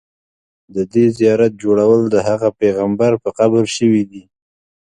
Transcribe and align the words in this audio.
د 0.75 0.77
دې 0.93 1.05
زیارت 1.17 1.53
جوړول 1.63 2.01
د 2.09 2.15
هغه 2.27 2.49
پیغمبر 2.61 3.11
په 3.23 3.29
قبر 3.39 3.63
شوي 3.77 4.03
دي. 4.11 4.23